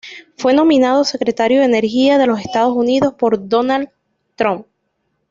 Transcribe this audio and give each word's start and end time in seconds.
Fue 0.35 0.55
nominado 0.55 1.03
Secretario 1.03 1.59
de 1.59 1.65
Energía 1.67 2.17
de 2.17 2.25
los 2.25 2.39
Estados 2.39 2.75
Unidos 2.75 3.13
por 3.13 3.47
Donald 3.47 3.85
J. 3.89 3.95
Trump. 4.35 4.65